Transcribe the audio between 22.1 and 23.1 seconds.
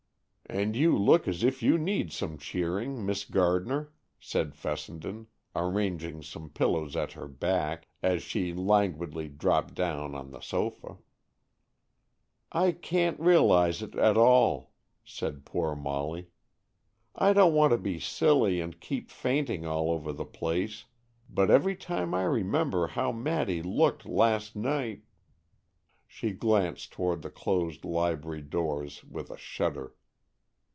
I remember